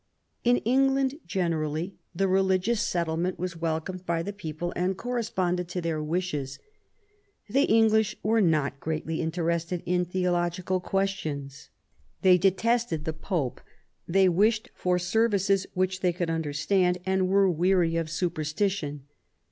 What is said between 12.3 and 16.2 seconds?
detested the Pope; they wished for services which they